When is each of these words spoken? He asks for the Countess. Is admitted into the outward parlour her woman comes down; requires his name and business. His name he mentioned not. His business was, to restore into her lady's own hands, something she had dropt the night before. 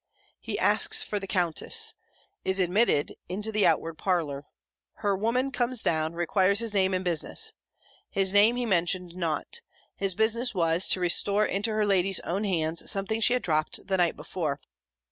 He 0.39 0.57
asks 0.57 1.03
for 1.03 1.19
the 1.19 1.27
Countess. 1.27 1.93
Is 2.43 2.59
admitted 2.59 3.13
into 3.29 3.51
the 3.51 3.67
outward 3.67 3.99
parlour 3.99 4.47
her 5.05 5.15
woman 5.15 5.51
comes 5.51 5.83
down; 5.83 6.13
requires 6.13 6.57
his 6.57 6.73
name 6.73 6.95
and 6.95 7.05
business. 7.05 7.53
His 8.09 8.33
name 8.33 8.55
he 8.55 8.65
mentioned 8.65 9.15
not. 9.15 9.61
His 9.95 10.15
business 10.15 10.55
was, 10.55 10.89
to 10.89 10.99
restore 10.99 11.45
into 11.45 11.69
her 11.73 11.85
lady's 11.85 12.19
own 12.21 12.45
hands, 12.45 12.89
something 12.89 13.21
she 13.21 13.33
had 13.33 13.43
dropt 13.43 13.85
the 13.85 13.97
night 13.97 14.15
before. 14.15 14.59